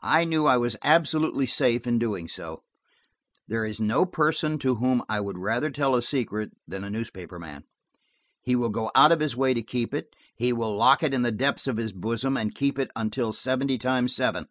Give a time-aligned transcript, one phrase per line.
[0.00, 2.62] I knew I was absolutely safe in doing so:
[3.46, 7.38] there is no person to whom I would rather tell a secret than a newspaper
[7.38, 7.64] man.
[8.40, 11.20] He will go out of his way to keep it: he will lock it in
[11.20, 14.46] the depths of his bosom, and keep it until seventy times seven.